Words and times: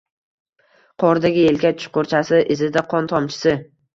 Qordagi 1.03 1.43
yelka 1.43 1.71
chuqurchasi 1.83 2.39
izida 2.57 2.85
qon 2.95 3.13
tomchisi 3.15 3.57